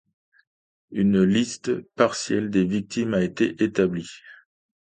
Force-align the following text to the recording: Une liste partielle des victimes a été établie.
Une 0.89 1.21
liste 1.21 1.75
partielle 1.93 2.49
des 2.49 2.63
victimes 2.63 3.13
a 3.13 3.21
été 3.21 3.63
établie. 3.63 4.09